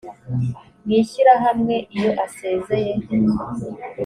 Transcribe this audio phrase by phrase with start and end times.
[0.85, 2.93] mw ishyirahamwe iyo asezeye